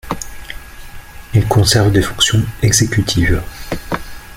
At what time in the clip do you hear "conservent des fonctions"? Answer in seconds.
1.47-2.43